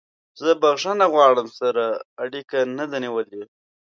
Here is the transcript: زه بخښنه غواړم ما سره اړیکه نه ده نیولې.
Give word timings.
زه 0.41 0.49
بخښنه 0.61 1.05
غواړم 1.13 1.47
ما 1.51 1.55
سره 1.59 1.85
اړیکه 2.23 2.57
نه 2.77 2.85
ده 2.91 2.97
نیولې. 3.03 3.43